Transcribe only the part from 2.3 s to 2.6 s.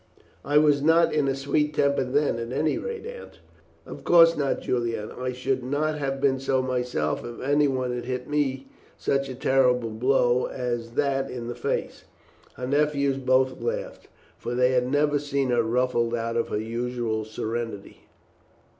at